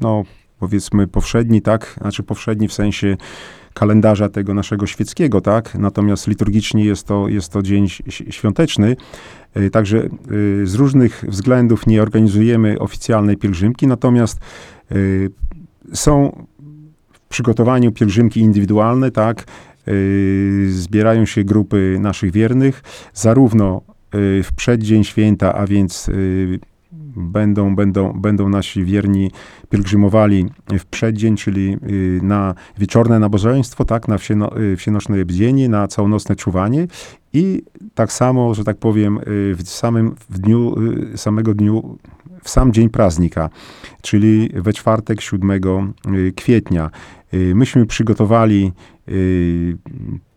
no, 0.00 0.22
powiedzmy 0.58 1.06
powszedni, 1.06 1.62
tak, 1.62 1.96
znaczy 2.00 2.22
powszedni 2.22 2.68
w 2.68 2.72
sensie 2.72 3.16
kalendarza 3.74 4.28
tego 4.28 4.54
naszego 4.54 4.86
świeckiego, 4.86 5.40
tak, 5.40 5.74
natomiast 5.74 6.28
liturgicznie 6.28 6.84
jest 6.84 7.06
to, 7.06 7.28
jest 7.28 7.52
to 7.52 7.62
dzień 7.62 7.88
świąteczny. 8.08 8.96
E, 9.54 9.70
także 9.70 10.08
z 10.64 10.74
różnych 10.74 11.24
względów 11.28 11.86
nie 11.86 12.02
organizujemy 12.02 12.78
oficjalnej 12.78 13.36
pielgrzymki, 13.36 13.86
natomiast 13.86 14.38
są 15.92 16.44
w 17.12 17.20
przygotowaniu 17.28 17.92
pielgrzymki 17.92 18.40
indywidualne, 18.40 19.10
tak, 19.10 19.44
zbierają 20.68 21.26
się 21.26 21.44
grupy 21.44 21.96
naszych 22.00 22.32
wiernych, 22.32 22.82
zarówno 23.14 23.82
w 24.42 24.48
przeddzień 24.56 25.04
święta, 25.04 25.54
a 25.54 25.66
więc 25.66 26.10
będą, 27.16 27.76
będą, 27.76 28.12
będą 28.12 28.48
nasi 28.48 28.84
wierni 28.84 29.30
pielgrzymowali 29.70 30.46
w 30.78 30.84
przeddzień, 30.84 31.36
czyli 31.36 31.76
y, 31.90 32.20
na 32.22 32.54
wieczorne 32.78 33.18
nabożeństwo, 33.18 33.84
tak, 33.84 34.08
na 34.08 34.18
wsieno, 34.18 34.60
y, 34.60 34.76
wsienoczne 34.76 35.24
bdzienie, 35.24 35.68
na 35.68 35.88
całonocne 35.88 36.36
czuwanie 36.36 36.86
i 37.32 37.62
tak 37.94 38.12
samo, 38.12 38.54
że 38.54 38.64
tak 38.64 38.76
powiem, 38.76 39.18
y, 39.18 39.22
w 39.56 39.62
samym 39.68 40.14
w 40.30 40.38
dniu, 40.38 40.74
samego 41.16 41.54
dniu, 41.54 41.98
w 42.42 42.50
sam 42.50 42.72
dzień 42.72 42.88
praznika, 42.88 43.50
czyli 44.02 44.50
we 44.54 44.72
czwartek 44.72 45.20
7 45.20 45.60
kwietnia. 46.36 46.90
Myśmy 47.54 47.86
przygotowali 47.86 48.72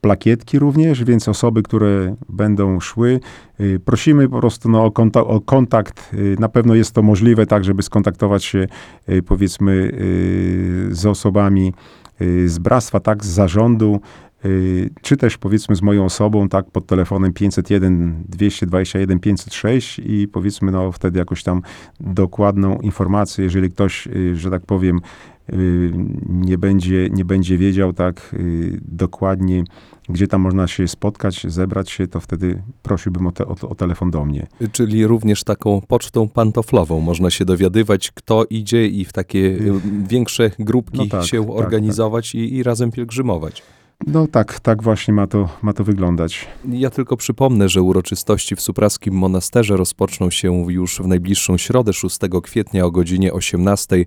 plakietki 0.05 0.59
również, 0.59 1.03
więc 1.03 1.27
osoby, 1.27 1.63
które 1.63 2.15
będą 2.29 2.79
szły, 2.79 3.19
y, 3.59 3.79
prosimy 3.85 4.29
po 4.29 4.39
prostu 4.39 4.69
no, 4.69 4.85
o, 4.85 4.91
kontakt, 4.91 5.27
o 5.29 5.41
kontakt. 5.41 6.13
Y, 6.13 6.35
na 6.39 6.49
pewno 6.49 6.75
jest 6.75 6.91
to 6.91 7.01
możliwe, 7.01 7.45
tak, 7.45 7.63
żeby 7.63 7.83
skontaktować 7.83 8.43
się 8.43 8.67
y, 9.09 9.23
powiedzmy 9.23 9.91
z 10.89 11.05
osobami 11.05 11.73
z 12.45 12.59
bractwa, 12.59 12.99
tak, 12.99 13.25
z 13.25 13.27
zarządu, 13.27 13.99
czy 15.01 15.17
też 15.17 15.37
powiedzmy 15.37 15.75
z 15.75 15.81
moją 15.81 16.05
osobą, 16.05 16.49
tak, 16.49 16.71
pod 16.71 16.87
telefonem 16.87 17.33
501 17.33 18.23
221 18.29 19.19
506 19.19 19.99
i 19.99 20.27
powiedzmy, 20.27 20.71
no 20.71 20.91
wtedy 20.91 21.19
jakoś 21.19 21.43
tam 21.43 21.61
dokładną 21.99 22.77
informację, 22.77 23.43
jeżeli 23.43 23.71
ktoś, 23.71 24.07
że 24.33 24.51
tak 24.51 24.65
powiem, 24.65 24.99
nie 26.29 26.57
będzie, 26.57 27.09
nie 27.09 27.25
będzie 27.25 27.57
wiedział 27.57 27.93
tak 27.93 28.35
dokładnie, 28.81 29.63
gdzie 30.09 30.27
tam 30.27 30.41
można 30.41 30.67
się 30.67 30.87
spotkać, 30.87 31.45
zebrać 31.47 31.89
się, 31.91 32.07
to 32.07 32.19
wtedy 32.19 32.61
prosiłbym 32.83 33.27
o, 33.27 33.31
te, 33.31 33.45
o, 33.47 33.55
o, 33.61 33.75
telefon 33.75 34.11
do 34.11 34.25
mnie. 34.25 34.47
Czyli 34.71 35.07
również 35.07 35.43
taką 35.43 35.81
pocztą 35.87 36.29
pantoflową 36.29 36.99
można 36.99 37.29
się 37.29 37.45
dowiadywać, 37.45 38.11
kto 38.11 38.45
idzie 38.49 38.87
i 38.87 39.05
w 39.05 39.13
takie 39.13 39.39
y, 39.39 39.71
większe 40.07 40.51
grupki 40.59 40.97
no 40.97 41.05
tak, 41.07 41.25
się 41.25 41.45
tak, 41.45 41.55
organizować 41.55 42.31
tak. 42.31 42.41
I, 42.41 42.55
i 42.55 42.63
razem 42.63 42.91
pielgrzymować. 42.91 43.63
No 44.07 44.27
tak, 44.27 44.59
tak 44.59 44.83
właśnie 44.83 45.13
ma 45.13 45.27
to, 45.27 45.49
ma 45.61 45.73
to 45.73 45.83
wyglądać. 45.83 46.47
Ja 46.69 46.89
tylko 46.89 47.17
przypomnę, 47.17 47.69
że 47.69 47.81
uroczystości 47.81 48.55
w 48.55 48.61
Supraskim 48.61 49.13
Monasterze 49.13 49.77
rozpoczną 49.77 50.29
się 50.29 50.71
już 50.71 50.99
w 50.99 51.07
najbliższą 51.07 51.57
środę 51.57 51.93
6 51.93 52.17
kwietnia 52.43 52.85
o 52.85 52.91
godzinie 52.91 53.33
18. 53.33 54.05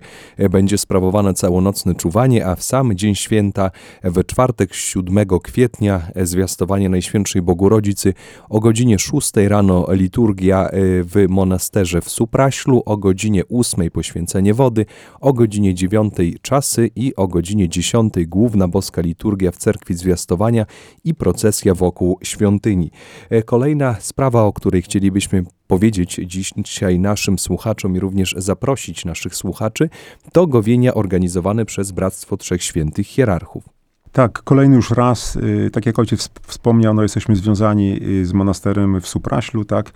Będzie 0.49 0.77
sprawowane 0.77 1.33
całonocne 1.33 1.95
czuwanie, 1.95 2.45
a 2.45 2.55
w 2.55 2.63
sam 2.63 2.95
dzień 2.95 3.15
święta 3.15 3.71
we 4.03 4.23
czwartek 4.23 4.73
7 4.73 5.25
kwietnia 5.43 6.01
zwiastowanie 6.15 6.89
Najświętszej 6.89 7.41
Bogu 7.41 7.69
Rodzicy 7.69 8.13
o 8.49 8.59
godzinie 8.59 8.99
6 8.99 9.31
rano 9.47 9.85
liturgia 9.89 10.67
e, 10.67 10.69
w 11.03 11.25
monasterze 11.29 12.01
w 12.01 12.09
Supraślu, 12.09 12.83
o 12.85 12.97
godzinie 12.97 13.43
8 13.49 13.91
poświęcenie 13.91 14.53
wody, 14.53 14.85
o 15.21 15.33
godzinie 15.33 15.73
9 15.73 16.13
czasy 16.41 16.89
i 16.95 17.15
o 17.15 17.27
godzinie 17.27 17.69
10 17.69 18.13
główna 18.27 18.67
boska 18.67 19.01
liturgia 19.01 19.51
w 19.51 19.57
cerkwi 19.57 19.78
cerkwi 19.79 19.93
zwiastowania 19.93 20.65
i 21.03 21.15
procesja 21.15 21.73
wokół 21.73 22.19
świątyni. 22.23 22.91
E, 23.29 23.43
kolejna 23.43 23.95
sprawa, 23.99 24.43
o 24.43 24.53
której 24.53 24.81
chcielibyśmy 24.81 25.43
powiedzieć 25.67 26.19
dzisiaj 26.25 26.99
naszym 26.99 27.39
słuchaczom 27.39 27.95
i 27.95 27.99
również 27.99 28.35
zaprosić 28.37 29.05
naszych 29.05 29.35
słuchaczy, 29.35 29.89
to 30.33 30.47
gowienia 30.47 30.93
organizowane 30.93 31.65
przez 31.65 31.91
Bractwo 31.91 32.37
Trzech 32.37 32.63
Świętych 32.63 33.07
Hierarchów. 33.07 33.63
Tak, 34.11 34.43
kolejny 34.43 34.75
już 34.75 34.91
raz, 34.91 35.35
y, 35.35 35.69
tak 35.73 35.85
jak 35.85 35.99
ojciec 35.99 36.29
wspomniał, 36.47 36.93
no 36.93 37.01
jesteśmy 37.01 37.35
związani 37.35 37.99
y, 38.03 38.25
z 38.25 38.33
monasterem 38.33 39.01
w 39.01 39.07
Supraślu, 39.07 39.65
tak, 39.65 39.91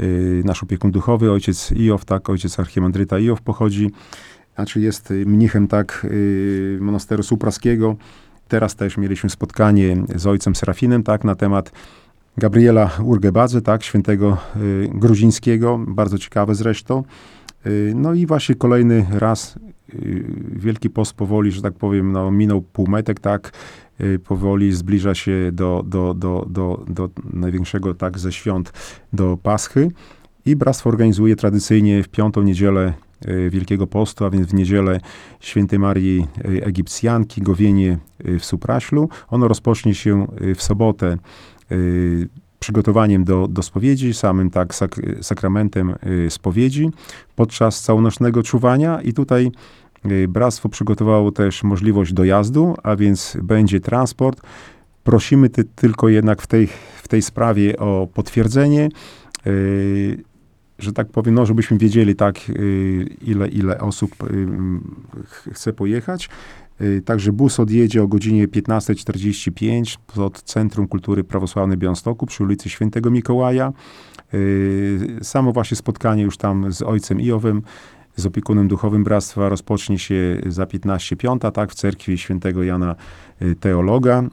y, 0.00 0.42
nasz 0.44 0.62
opiekun 0.62 0.90
duchowy, 0.90 1.30
ojciec 1.30 1.72
Iow, 1.72 2.04
tak, 2.04 2.30
ojciec 2.30 2.60
archimandryta 2.60 3.18
Iow 3.18 3.42
pochodzi, 3.42 3.90
znaczy 4.54 4.80
jest 4.80 5.10
mnichem, 5.26 5.68
tak, 5.68 6.06
monasteru 6.80 7.22
supraskiego, 7.22 7.96
Teraz 8.52 8.76
też 8.76 8.96
mieliśmy 8.96 9.30
spotkanie 9.30 9.96
z 10.14 10.26
ojcem 10.26 10.54
Serafinem, 10.54 11.02
tak, 11.02 11.24
na 11.24 11.34
temat 11.34 11.72
Gabriela 12.36 12.90
Urgebadze, 13.04 13.62
tak, 13.62 13.82
świętego 13.82 14.38
y, 14.56 14.90
gruzińskiego, 14.94 15.80
bardzo 15.88 16.18
ciekawe 16.18 16.54
zresztą. 16.54 17.04
Y, 17.66 17.92
no 17.96 18.14
i 18.14 18.26
właśnie 18.26 18.54
kolejny 18.54 19.06
raz 19.10 19.56
y, 19.94 20.24
Wielki 20.52 20.90
Post 20.90 21.14
powoli, 21.14 21.52
że 21.52 21.62
tak 21.62 21.74
powiem, 21.74 22.12
no, 22.12 22.30
minął 22.30 22.62
półmetek, 22.62 23.20
tak, 23.20 23.52
y, 24.00 24.18
powoli 24.18 24.72
zbliża 24.72 25.14
się 25.14 25.50
do, 25.52 25.82
do, 25.86 26.14
do, 26.14 26.46
do, 26.50 26.84
do 26.88 27.10
największego, 27.32 27.94
tak, 27.94 28.18
ze 28.18 28.32
świąt, 28.32 28.72
do 29.12 29.38
Paschy. 29.42 29.90
I 30.46 30.56
Bractwo 30.56 30.90
organizuje 30.90 31.36
tradycyjnie 31.36 32.02
w 32.02 32.08
piątą 32.08 32.42
niedzielę 32.42 32.92
Wielkiego 33.50 33.86
Postu, 33.86 34.24
a 34.24 34.30
więc 34.30 34.46
w 34.46 34.54
niedzielę 34.54 35.00
świętej 35.40 35.78
Marii 35.78 36.26
e, 36.38 36.66
Egipcjanki, 36.66 37.42
gowienie 37.42 37.98
e, 38.24 38.38
w 38.38 38.44
Supraślu. 38.44 39.08
Ono 39.28 39.48
rozpocznie 39.48 39.94
się 39.94 40.26
w 40.54 40.62
sobotę 40.62 41.16
przygotowaniem 42.58 43.24
do, 43.24 43.48
do 43.48 43.62
spowiedzi, 43.62 44.14
samym 44.14 44.50
tak 44.50 44.74
sak, 44.74 45.00
sakramentem 45.20 45.94
spowiedzi 46.28 46.90
podczas 47.36 47.80
całonocznego 47.80 48.42
czuwania 48.42 49.00
i 49.00 49.12
tutaj 49.12 49.50
bractwo 50.28 50.68
przygotowało 50.68 51.32
też 51.32 51.62
możliwość 51.62 52.12
dojazdu, 52.12 52.74
a 52.82 52.96
więc 52.96 53.36
będzie 53.42 53.80
transport. 53.80 54.40
Prosimy 55.04 55.50
ty, 55.50 55.64
tylko 55.64 56.08
jednak 56.08 56.42
w 56.42 56.46
tej, 56.46 56.68
w 57.02 57.08
tej 57.08 57.22
sprawie 57.22 57.76
o 57.76 58.08
potwierdzenie 58.14 58.88
że 60.82 60.92
tak 60.92 61.08
powiem, 61.08 61.34
no, 61.34 61.46
żebyśmy 61.46 61.78
wiedzieli 61.78 62.14
tak, 62.14 62.36
y, 62.50 63.06
ile, 63.22 63.48
ile 63.48 63.80
osób 63.80 64.10
y, 64.22 64.46
chce 65.50 65.72
pojechać. 65.72 66.28
Y, 66.80 67.02
także 67.04 67.32
bus 67.32 67.60
odjedzie 67.60 68.02
o 68.02 68.08
godzinie 68.08 68.48
15.45 68.48 69.96
od 70.20 70.42
Centrum 70.42 70.88
Kultury 70.88 71.24
Prawosławnej 71.24 71.78
Białymstoku 71.78 72.26
przy 72.26 72.42
ulicy 72.42 72.68
Świętego 72.68 73.10
Mikołaja. 73.10 73.72
Samo 75.22 75.52
właśnie 75.52 75.76
spotkanie 75.76 76.22
już 76.22 76.36
tam 76.36 76.72
z 76.72 76.82
ojcem 76.82 77.20
Iowem, 77.20 77.62
z 78.16 78.26
opiekunem 78.26 78.68
duchowym 78.68 79.04
bractwa 79.04 79.48
rozpocznie 79.48 79.98
się 79.98 80.40
za 80.46 80.64
15.05, 80.64 81.52
tak, 81.52 81.70
w 81.70 81.74
cerkwi 81.74 82.18
świętego 82.18 82.62
Jana 82.62 82.94
Teologa. 83.60 84.24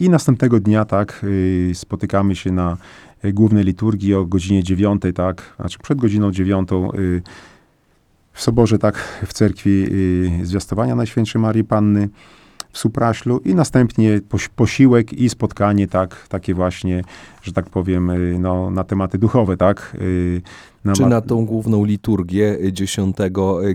I 0.00 0.10
następnego 0.10 0.60
dnia, 0.60 0.84
tak, 0.84 1.26
spotykamy 1.74 2.36
się 2.36 2.52
na 2.52 2.76
Y, 3.24 3.32
głównej 3.32 3.64
liturgii 3.64 4.14
o 4.14 4.24
godzinie 4.24 4.62
dziewiątej, 4.62 5.12
tak, 5.12 5.54
znaczy 5.56 5.78
przed 5.82 5.98
godziną 5.98 6.32
dziewiątą 6.32 6.92
y, 6.92 7.22
w 8.32 8.42
soborze, 8.42 8.78
tak, 8.78 9.22
w 9.26 9.32
cerkwi 9.32 9.86
y, 10.40 10.46
Zwiastowania 10.46 10.94
Najświętszej 10.94 11.42
Marii 11.42 11.64
Panny 11.64 12.08
w 12.76 12.78
Supraślu 12.78 13.38
i 13.44 13.54
następnie 13.54 14.20
posiłek 14.56 15.12
i 15.12 15.28
spotkanie, 15.28 15.88
tak, 15.88 16.26
takie 16.28 16.54
właśnie, 16.54 17.02
że 17.42 17.52
tak 17.52 17.70
powiem, 17.70 18.12
no, 18.40 18.70
na 18.70 18.84
tematy 18.84 19.18
duchowe, 19.18 19.56
tak. 19.56 19.96
Na 20.84 20.92
Czy 20.92 21.06
na 21.06 21.20
tą 21.20 21.46
główną 21.46 21.84
liturgię 21.84 22.58
10 22.72 23.16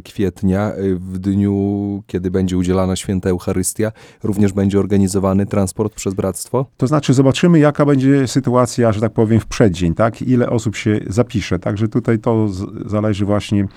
kwietnia, 0.03 0.71
w 0.95 1.17
dniu, 1.17 2.03
kiedy 2.07 2.31
będzie 2.31 2.57
udzielana 2.57 2.95
święta 2.95 3.29
Eucharystia, 3.29 3.91
również 4.23 4.53
będzie 4.53 4.79
organizowany 4.79 5.45
transport 5.45 5.93
przez 5.93 6.13
bractwo? 6.13 6.65
To 6.77 6.87
znaczy, 6.87 7.13
zobaczymy, 7.13 7.59
jaka 7.59 7.85
będzie 7.85 8.27
sytuacja, 8.27 8.91
że 8.91 9.01
tak 9.01 9.13
powiem, 9.13 9.39
w 9.39 9.45
przeddzień, 9.45 9.93
tak? 9.93 10.21
Ile 10.21 10.49
osób 10.49 10.75
się 10.75 10.99
zapisze. 11.07 11.59
Także 11.59 11.87
tutaj 11.87 12.19
to 12.19 12.47
zależy 12.85 13.25
właśnie 13.25 13.67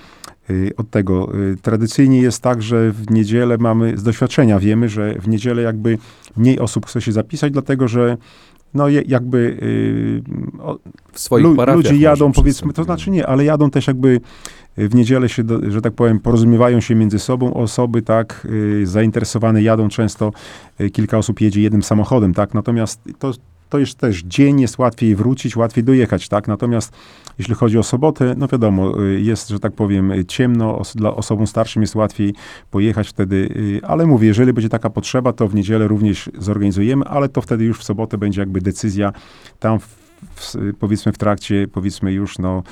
od 0.77 0.89
tego. 0.89 1.31
Tradycyjnie 1.61 2.21
jest 2.21 2.41
tak, 2.41 2.61
że 2.61 2.91
w 2.91 3.11
niedzielę 3.11 3.57
mamy, 3.57 3.97
z 3.97 4.03
doświadczenia 4.03 4.59
wiemy, 4.59 4.89
że 4.89 5.15
w 5.19 5.27
niedzielę 5.27 5.61
jakby 5.61 5.97
mniej 6.37 6.59
osób 6.59 6.85
chce 6.85 7.01
się 7.01 7.11
zapisać, 7.11 7.53
dlatego 7.53 7.87
że 7.87 8.17
no 8.73 8.89
jakby 8.89 9.57
yy, 10.57 10.63
o, 10.63 10.79
w 11.11 11.19
swoich 11.19 11.45
lu, 11.45 11.55
ludzie 11.73 11.97
jadą, 11.97 12.31
powiedzmy, 12.31 12.73
to 12.73 12.83
znaczy 12.83 13.11
nie, 13.11 13.27
ale 13.27 13.45
jadą 13.45 13.69
też 13.69 13.87
jakby 13.87 14.21
w 14.77 14.95
niedzielę 14.95 15.29
się, 15.29 15.43
do, 15.43 15.71
że 15.71 15.81
tak 15.81 15.93
powiem, 15.93 16.19
porozumiewają 16.19 16.79
się 16.79 16.95
między 16.95 17.19
sobą. 17.19 17.53
Osoby, 17.53 18.01
tak, 18.01 18.47
yy, 18.49 18.87
zainteresowane 18.87 19.61
jadą 19.61 19.89
często, 19.89 20.31
yy, 20.79 20.89
kilka 20.89 21.17
osób 21.17 21.41
jedzie 21.41 21.61
jednym 21.61 21.83
samochodem, 21.83 22.33
tak, 22.33 22.53
natomiast 22.53 23.01
to 23.19 23.31
to 23.69 23.79
jest 23.79 23.97
też 23.97 24.23
dzień, 24.23 24.61
jest 24.61 24.77
łatwiej 24.77 25.15
wrócić, 25.15 25.55
łatwiej 25.55 25.83
dojechać, 25.83 26.27
tak? 26.27 26.47
Natomiast 26.47 26.93
jeśli 27.39 27.55
chodzi 27.55 27.77
o 27.77 27.83
sobotę, 27.83 28.35
no 28.37 28.47
wiadomo, 28.47 29.03
y, 29.03 29.21
jest, 29.21 29.49
że 29.49 29.59
tak 29.59 29.73
powiem, 29.73 30.13
ciemno, 30.27 30.79
os 30.79 30.95
dla 30.95 31.15
osobom 31.15 31.47
starszym 31.47 31.81
jest 31.81 31.95
łatwiej 31.95 32.33
pojechać 32.71 33.07
wtedy, 33.07 33.35
y, 33.35 33.79
ale 33.87 34.05
mówię, 34.05 34.27
jeżeli 34.27 34.53
będzie 34.53 34.69
taka 34.69 34.89
potrzeba, 34.89 35.33
to 35.33 35.47
w 35.47 35.55
niedzielę 35.55 35.87
również 35.87 36.29
zorganizujemy, 36.37 37.05
ale 37.05 37.29
to 37.29 37.41
wtedy 37.41 37.63
już 37.63 37.79
w 37.79 37.83
sobotę 37.83 38.17
będzie 38.17 38.41
jakby 38.41 38.61
decyzja 38.61 39.13
tam 39.59 39.79
w 39.79 40.04
w, 40.35 40.55
powiedzmy 40.79 41.11
w 41.11 41.17
trakcie, 41.17 41.67
powiedzmy 41.71 42.13
już 42.13 42.39
no, 42.39 42.63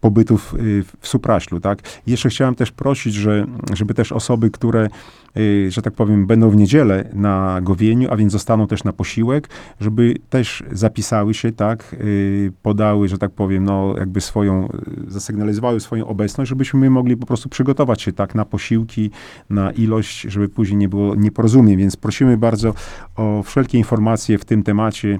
pobytów 0.00 0.54
y, 0.54 0.84
w 1.00 1.08
Supraślu, 1.08 1.60
tak. 1.60 1.78
jeszcze 2.06 2.28
chciałem 2.28 2.54
też 2.54 2.72
prosić, 2.72 3.14
że, 3.14 3.46
żeby 3.74 3.94
też 3.94 4.12
osoby, 4.12 4.50
które, 4.50 4.88
y, 5.36 5.70
że 5.70 5.82
tak 5.82 5.94
powiem, 5.94 6.26
będą 6.26 6.50
w 6.50 6.56
niedzielę 6.56 7.08
na 7.12 7.60
Gowieniu, 7.62 8.08
a 8.12 8.16
więc 8.16 8.32
zostaną 8.32 8.66
też 8.66 8.84
na 8.84 8.92
posiłek, 8.92 9.48
żeby 9.80 10.14
też 10.30 10.62
zapisały 10.72 11.34
się, 11.34 11.52
tak, 11.52 11.96
y, 12.00 12.52
podały, 12.62 13.08
że 13.08 13.18
tak 13.18 13.30
powiem, 13.30 13.64
no 13.64 13.94
jakby 13.98 14.20
swoją, 14.20 14.68
zasygnalizowały 15.08 15.80
swoją 15.80 16.06
obecność, 16.06 16.48
żebyśmy 16.48 16.90
mogli 16.90 17.16
po 17.16 17.26
prostu 17.26 17.48
przygotować 17.48 18.02
się, 18.02 18.12
tak, 18.12 18.34
na 18.34 18.44
posiłki, 18.44 19.10
na 19.50 19.70
ilość, 19.72 20.20
żeby 20.20 20.48
później 20.48 20.76
nie 20.76 20.88
było 20.88 21.14
nieporozumień, 21.14 21.76
więc 21.76 21.96
prosimy 21.96 22.36
bardzo 22.36 22.74
o 23.16 23.42
wszelkie 23.42 23.78
informacje 23.78 24.38
w 24.38 24.44
tym 24.44 24.62
temacie, 24.62 25.18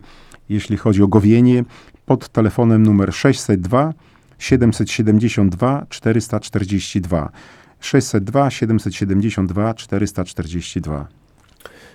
jeśli 0.50 0.76
chodzi 0.76 1.02
o 1.02 1.08
gowienie, 1.08 1.64
pod 2.06 2.28
telefonem 2.28 2.82
numer 2.82 3.14
602 3.14 3.92
772 4.38 5.86
442. 5.88 7.30
602 7.80 8.50
772 8.50 9.74
442. 9.74 11.19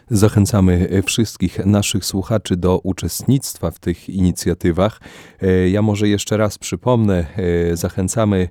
Zachęcamy 0.10 0.88
e, 0.92 1.02
wszystkich 1.02 1.66
naszych 1.66 2.06
słuchaczy 2.06 2.58
do 2.58 2.80
uczestnictwa 2.80 3.72
w 3.72 3.80
tych 3.80 4.10
inicjatywach. 4.10 5.02
E, 5.42 5.70
ja 5.70 5.82
może 5.82 6.08
jeszcze 6.08 6.38
raz 6.38 6.58
przypomnę, 6.58 7.26
e, 7.72 7.78
zachęcamy. 7.78 8.50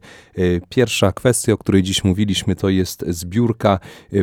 Pierwsza 0.68 1.12
kwestia, 1.12 1.52
o 1.52 1.58
której 1.58 1.82
dziś 1.82 2.04
mówiliśmy, 2.04 2.56
to 2.56 2.68
jest 2.68 3.04
zbiórka 3.08 3.78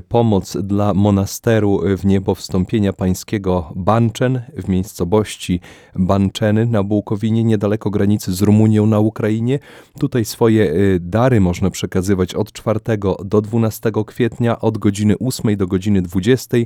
pomoc 0.07 0.57
dla 0.57 0.93
monasteru 0.93 1.81
w 1.97 2.05
niebo 2.05 2.35
wstąpienia 2.35 2.93
pańskiego 2.93 3.73
Banczen 3.75 4.41
w 4.57 4.69
miejscowości 4.69 5.59
Banczeny 5.95 6.65
na 6.65 6.83
Bułkowinie, 6.83 7.43
niedaleko 7.43 7.89
granicy 7.89 8.33
z 8.33 8.41
Rumunią 8.41 8.85
na 8.85 8.99
Ukrainie. 8.99 9.59
Tutaj 9.99 10.25
swoje 10.25 10.73
dary 10.99 11.41
można 11.41 11.69
przekazywać 11.69 12.35
od 12.35 12.51
4 12.51 12.79
do 13.25 13.41
12 13.41 13.91
kwietnia, 14.05 14.59
od 14.59 14.77
godziny 14.77 15.15
8 15.19 15.57
do 15.57 15.67
godziny 15.67 16.01
20 16.01 16.57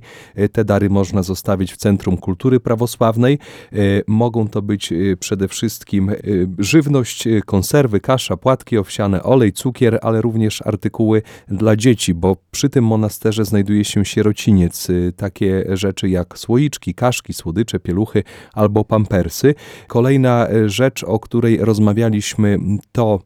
te 0.55 0.65
dary 0.65 0.89
można 0.89 1.23
zostawić 1.23 1.73
w 1.73 1.77
Centrum 1.77 2.17
Kultury 2.17 2.59
Prawosławnej. 2.59 3.39
E, 3.73 3.77
mogą 4.07 4.47
to 4.47 4.61
być 4.61 4.91
e, 4.91 5.17
przede 5.17 5.47
wszystkim 5.47 6.09
e, 6.09 6.15
żywność, 6.59 7.27
konserwy, 7.45 7.99
kasza, 7.99 8.37
płatki 8.37 8.77
owsiane, 8.77 9.23
olej, 9.23 9.53
cukier, 9.53 9.99
ale 10.01 10.21
również 10.21 10.61
artykuły 10.61 11.21
dla 11.47 11.75
dzieci, 11.75 12.13
bo 12.13 12.37
przy 12.51 12.69
tym 12.69 12.85
monasterze 12.85 13.45
znajduje 13.45 13.85
się 13.85 14.05
sierociniec. 14.05 14.87
Takie 15.15 15.65
rzeczy 15.69 16.09
jak 16.09 16.37
słoiczki, 16.37 16.93
kaszki, 16.93 17.33
słodycze, 17.33 17.79
pieluchy 17.79 18.23
albo 18.53 18.85
pampersy. 18.85 19.55
Kolejna 19.87 20.47
rzecz, 20.65 21.03
o 21.03 21.19
której 21.19 21.57
rozmawialiśmy, 21.57 22.59
to 22.91 23.19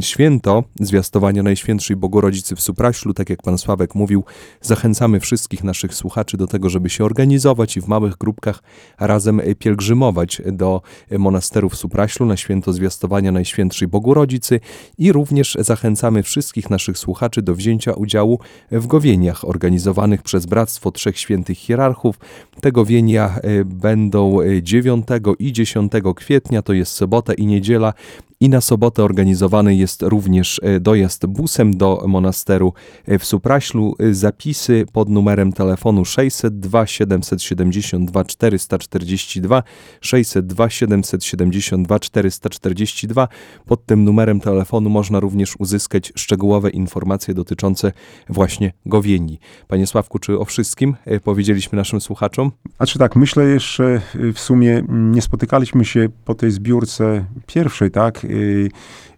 święto 0.00 0.64
zwiastowania 0.80 1.42
Najświętszej 1.42 1.96
Bogorodzicy 1.96 2.56
w 2.56 2.60
Supraślu, 2.60 3.14
tak 3.14 3.30
jak 3.30 3.42
pan 3.42 3.58
Sławek 3.58 3.94
mówił, 3.94 4.24
zachęcamy 4.60 5.20
wszystkich 5.20 5.64
naszych 5.64 5.94
słuchaczy 5.94 6.36
do 6.36 6.46
tego, 6.46 6.68
żeby 6.68 6.90
się 6.90 7.04
organizować 7.04 7.76
i 7.76 7.80
w 7.80 7.88
małych 7.88 8.16
grupkach 8.16 8.62
razem 9.00 9.40
pielgrzymować 9.58 10.42
do 10.52 10.82
monasteru 11.18 11.68
w 11.68 11.76
Supraślu 11.76 12.26
na 12.26 12.36
święto 12.36 12.72
zwiastowania 12.72 13.32
Najświętszej 13.32 13.88
Bogorodzicy 13.88 14.60
i 14.98 15.12
również 15.12 15.56
zachęcamy 15.60 16.22
wszystkich 16.22 16.70
naszych 16.70 16.98
słuchaczy 16.98 17.42
do 17.42 17.54
wzięcia 17.54 17.92
udziału 17.92 18.40
w 18.70 18.86
gowieniach 18.86 19.44
organizowanych 19.44 20.22
przez 20.22 20.46
Bractwo 20.46 20.92
Trzech 20.92 21.18
Świętych 21.18 21.58
Hierarchów. 21.58 22.18
Te 22.60 22.72
gowienia 22.72 23.38
e, 23.42 23.64
będą 23.64 24.38
9 24.62 25.06
i 25.38 25.52
10 25.52 25.92
kwietnia, 26.16 26.62
to 26.62 26.72
jest 26.72 26.92
sobota 26.92 27.34
i 27.34 27.46
niedziela 27.46 27.92
i 28.40 28.48
na 28.48 28.60
sobotę 28.60 29.04
organizowany 29.04 29.74
jest 29.74 30.02
również 30.02 30.60
e, 30.62 30.80
dojazd 30.80 31.26
busem 31.26 31.76
do 31.76 32.04
monasteru 32.06 32.72
e, 33.06 33.18
w 33.18 33.24
Supraślu. 33.24 33.94
E, 33.98 34.14
zapisy 34.14 34.86
pod 34.92 35.08
numerem 35.08 35.52
telefonu 35.52 36.04
602 36.04 36.86
772 36.86 38.24
442 38.24 39.62
602 40.00 40.70
772 40.70 41.98
442. 41.98 43.28
Pod 43.66 43.86
tym 43.86 44.04
numerem 44.04 44.40
telefonu 44.40 44.90
można 44.90 45.20
również 45.20 45.54
uzyskać 45.58 46.12
szczegółowe 46.16 46.70
informacje 46.70 47.34
dotyczące 47.34 47.92
właśnie 48.28 48.72
Gowieni. 48.86 49.38
Panie 49.68 49.86
Sławku, 49.86 50.18
czy 50.18 50.38
o 50.38 50.44
wszystkim 50.44 50.96
powiedzieliśmy 51.24 51.76
naszym 51.76 52.00
słuchaczom? 52.00 52.52
A 52.78 52.86
czy 52.86 52.98
tak, 52.98 53.16
myślę 53.16 53.44
jeszcze 53.44 54.00
w 54.34 54.38
sumie 54.38 54.82
nie 54.88 55.22
spotykaliśmy 55.22 55.84
się 55.84 56.08
po 56.24 56.34
tej 56.34 56.50
zbiórce 56.50 57.24
pierwszej, 57.46 57.90
tak? 57.90 58.25
Y, 58.30 58.70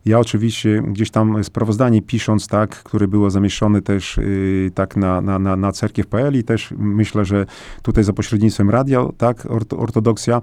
ja 0.04 0.18
oczywiście 0.18 0.82
gdzieś 0.86 1.10
tam 1.10 1.44
sprawozdanie 1.44 2.02
pisząc, 2.02 2.48
tak, 2.48 2.70
które 2.70 3.08
było 3.08 3.30
zamieszczone 3.30 3.82
też 3.82 4.18
y, 4.18 4.70
tak 4.74 4.96
na, 4.96 5.20
na, 5.20 5.38
na, 5.38 5.56
na 5.56 5.72
cerkiew.pl 5.72 6.38
i 6.38 6.44
też 6.44 6.74
myślę, 6.78 7.24
że 7.24 7.46
tutaj 7.82 8.04
za 8.04 8.12
pośrednictwem 8.12 8.70
radio, 8.70 9.12
tak, 9.18 9.46
ortodoksja, 9.76 10.42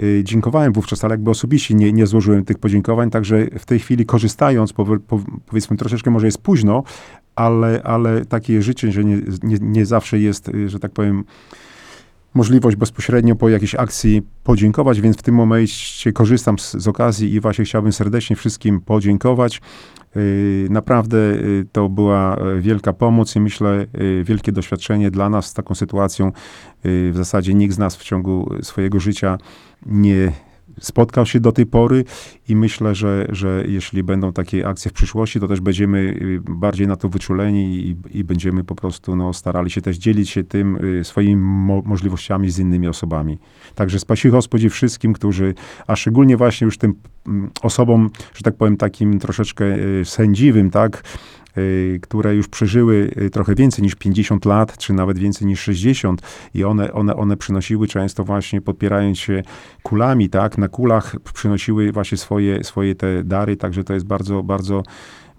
y, 0.00 0.20
dziękowałem 0.24 0.72
wówczas, 0.72 1.04
ale 1.04 1.12
jakby 1.12 1.30
osobiście 1.30 1.74
nie, 1.74 1.92
nie 1.92 2.06
złożyłem 2.06 2.44
tych 2.44 2.58
podziękowań, 2.58 3.10
także 3.10 3.46
w 3.58 3.64
tej 3.64 3.78
chwili 3.78 4.06
korzystając, 4.06 4.72
po, 4.72 4.84
po, 4.84 5.20
powiedzmy 5.46 5.76
troszeczkę 5.76 6.10
może 6.10 6.26
jest 6.26 6.38
późno, 6.38 6.82
ale, 7.36 7.82
ale 7.84 8.24
takie 8.24 8.62
życie, 8.62 8.92
że 8.92 9.04
nie, 9.04 9.20
nie, 9.42 9.56
nie 9.60 9.86
zawsze 9.86 10.18
jest, 10.18 10.50
że 10.66 10.78
tak 10.78 10.92
powiem, 10.92 11.24
możliwość 12.34 12.76
bezpośrednio 12.76 13.36
po 13.36 13.48
jakiejś 13.48 13.74
akcji 13.74 14.22
podziękować, 14.44 15.00
więc 15.00 15.16
w 15.16 15.22
tym 15.22 15.34
momencie 15.34 16.12
korzystam 16.12 16.58
z, 16.58 16.72
z 16.72 16.88
okazji 16.88 17.34
i 17.34 17.40
właśnie 17.40 17.64
chciałbym 17.64 17.92
serdecznie 17.92 18.36
wszystkim 18.36 18.80
podziękować. 18.80 19.60
Y, 20.16 20.66
naprawdę 20.70 21.16
y, 21.18 21.66
to 21.72 21.88
była 21.88 22.36
y, 22.36 22.60
wielka 22.60 22.92
pomoc 22.92 23.36
i 23.36 23.40
myślę 23.40 23.86
wielkie 24.24 24.52
doświadczenie 24.52 25.10
dla 25.10 25.30
nas 25.30 25.46
z 25.46 25.54
taką 25.54 25.74
sytuacją. 25.74 26.32
W 26.84 27.12
zasadzie 27.14 27.54
nikt 27.54 27.74
z 27.74 27.78
nas 27.78 27.96
w 27.96 28.04
ciągu 28.04 28.50
swojego 28.62 29.00
życia 29.00 29.38
nie 29.86 30.32
spotkał 30.80 31.26
się 31.26 31.40
do 31.40 31.52
tej 31.52 31.66
pory 31.66 32.04
i 32.48 32.56
myślę, 32.56 32.94
że, 32.94 33.26
że 33.28 33.64
jeśli 33.68 34.02
będą 34.02 34.32
takie 34.32 34.68
akcje 34.68 34.90
w 34.90 34.94
przyszłości, 34.94 35.40
to 35.40 35.48
też 35.48 35.60
będziemy 35.60 35.98
y, 35.98 36.40
bardziej 36.50 36.86
na 36.86 36.96
to 36.96 37.08
wyczuleni 37.08 37.74
i, 37.74 38.18
i 38.18 38.24
będziemy 38.24 38.64
po 38.64 38.74
prostu 38.74 39.16
no, 39.16 39.32
starali 39.32 39.70
się 39.70 39.80
też 39.80 39.96
dzielić 39.96 40.30
się 40.30 40.44
tym 40.44 40.76
y, 41.00 41.04
swoimi 41.04 41.36
mo 41.36 41.82
możliwościami 41.84 42.50
z 42.50 42.58
innymi 42.58 42.88
osobami. 42.88 43.38
Także 43.74 43.98
spasi 43.98 44.30
Gospodzie 44.30 44.70
wszystkim, 44.70 45.12
którzy, 45.12 45.54
a 45.86 45.96
szczególnie 45.96 46.36
właśnie 46.36 46.64
już 46.64 46.78
tym 46.78 46.94
mm, 47.26 47.50
osobom, 47.62 48.10
że 48.34 48.42
tak 48.42 48.56
powiem, 48.56 48.76
takim 48.76 49.18
troszeczkę 49.18 49.64
y, 49.64 50.04
sędziwym, 50.04 50.70
tak, 50.70 51.02
które 52.02 52.34
już 52.34 52.48
przeżyły 52.48 53.10
y, 53.22 53.30
trochę 53.30 53.54
więcej 53.54 53.84
niż 53.84 53.94
50 53.94 54.44
lat, 54.44 54.78
czy 54.78 54.92
nawet 54.92 55.18
więcej 55.18 55.46
niż 55.46 55.60
60 55.60 56.22
i 56.54 56.64
one, 56.64 56.92
one, 56.92 57.16
one 57.16 57.36
przynosiły 57.36 57.88
często 57.88 58.24
właśnie 58.24 58.60
podpierając 58.60 59.18
się 59.18 59.42
kulami, 59.82 60.28
tak, 60.28 60.58
na 60.58 60.68
kulach 60.68 61.16
przynosiły 61.34 61.92
właśnie 61.92 62.18
swoje, 62.18 62.64
swoje 62.64 62.94
te 62.94 63.24
dary, 63.24 63.56
także 63.56 63.84
to 63.84 63.94
jest 63.94 64.06
bardzo, 64.06 64.42
bardzo 64.42 64.82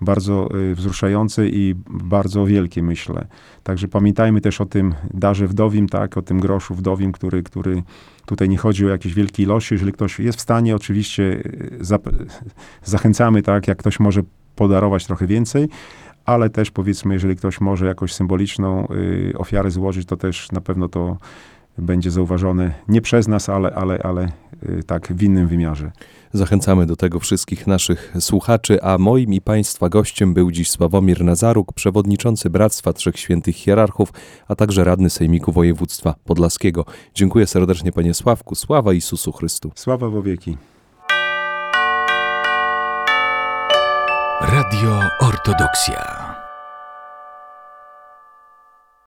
bardzo 0.01 0.49
y, 0.71 0.75
wzruszające 0.75 1.47
i 1.47 1.75
bardzo 1.89 2.45
wielkie, 2.45 2.83
myślę. 2.83 3.27
Także 3.63 3.87
pamiętajmy 3.87 4.41
też 4.41 4.61
o 4.61 4.65
tym 4.65 4.93
darze 5.13 5.47
wdowim, 5.47 5.89
tak, 5.89 6.17
o 6.17 6.21
tym 6.21 6.39
groszu 6.39 6.75
wdowim, 6.75 7.11
który, 7.11 7.43
który 7.43 7.83
tutaj 8.25 8.49
nie 8.49 8.57
chodzi 8.57 8.85
o 8.85 8.89
jakieś 8.89 9.13
wielkie 9.13 9.43
ilości. 9.43 9.73
Jeżeli 9.73 9.91
ktoś 9.91 10.19
jest 10.19 10.37
w 10.37 10.41
stanie, 10.41 10.75
oczywiście 10.75 11.43
zachęcamy, 12.83 13.41
tak, 13.41 13.67
jak 13.67 13.77
ktoś 13.77 13.99
może 13.99 14.21
podarować 14.55 15.05
trochę 15.05 15.27
więcej, 15.27 15.69
ale 16.25 16.49
też 16.49 16.71
powiedzmy, 16.71 17.13
jeżeli 17.13 17.35
ktoś 17.35 17.61
może 17.61 17.85
jakąś 17.85 18.13
symboliczną 18.13 18.87
y, 18.91 19.33
ofiarę 19.37 19.71
złożyć, 19.71 20.07
to 20.07 20.17
też 20.17 20.51
na 20.51 20.61
pewno 20.61 20.89
to 20.89 21.17
będzie 21.77 22.11
zauważone 22.11 22.73
nie 22.87 23.01
przez 23.01 23.27
nas, 23.27 23.49
ale, 23.49 23.73
ale, 23.73 23.99
ale 24.03 24.31
y, 24.69 24.83
tak 24.83 25.13
w 25.13 25.23
innym 25.23 25.47
wymiarze. 25.47 25.91
Zachęcamy 26.33 26.85
do 26.85 26.95
tego 26.95 27.19
wszystkich 27.19 27.67
naszych 27.67 28.13
słuchaczy, 28.19 28.83
a 28.83 28.97
moim 28.97 29.33
i 29.33 29.41
Państwa 29.41 29.89
gościem 29.89 30.33
był 30.33 30.51
dziś 30.51 30.71
Sławomir 30.71 31.23
Nazaruk, 31.23 31.73
przewodniczący 31.73 32.49
Bractwa 32.49 32.93
Trzech 32.93 33.19
Świętych 33.19 33.55
Hierarchów, 33.55 34.13
a 34.47 34.55
także 34.55 34.83
radny 34.83 35.09
Sejmiku 35.09 35.51
Województwa 35.51 36.15
Podlaskiego. 36.23 36.85
Dziękuję 37.13 37.47
serdecznie 37.47 37.91
Panie 37.91 38.13
Sławku. 38.13 38.55
Sława 38.55 38.93
Jezusu 38.93 39.31
Chrystu. 39.31 39.71
Sława 39.75 40.09
w 40.09 40.23
wieki. 40.23 40.57
Radio 44.41 44.99
Ortodoksja. 45.21 46.24